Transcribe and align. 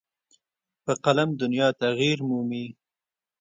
په 0.83 0.93
قلم 1.03 1.29
دنیا 1.41 1.67
تغیر 1.81 2.17
مومي. 2.27 2.65